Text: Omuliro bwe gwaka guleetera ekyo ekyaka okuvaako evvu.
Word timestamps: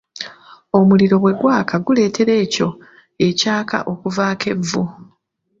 Omuliro 0.77 1.15
bwe 1.23 1.33
gwaka 1.39 1.75
guleetera 1.85 2.33
ekyo 2.43 2.69
ekyaka 3.27 3.77
okuvaako 3.91 4.45
evvu. 4.53 4.83